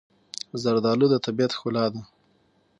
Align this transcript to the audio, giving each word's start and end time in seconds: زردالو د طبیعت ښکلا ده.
زردالو 0.61 1.05
د 1.11 1.15
طبیعت 1.25 1.51
ښکلا 1.57 1.85
ده. 1.93 2.01